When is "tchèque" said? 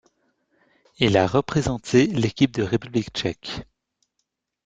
3.11-3.67